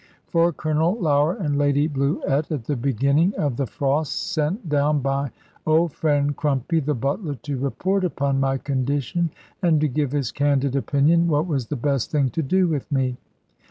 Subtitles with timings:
[0.25, 5.03] For Colonel Lougher and Lady Bluett, at the very beginning of the frost, sent down
[5.03, 5.29] my
[5.67, 9.29] old friend, Crumpy the butler, to report upon my condition,
[9.61, 13.15] and to give his candid opinion what was the best thing to do with me.